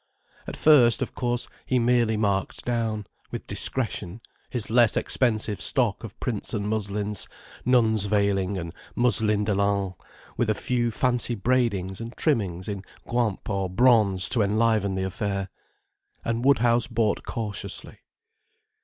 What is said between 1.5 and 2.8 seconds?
he merely marked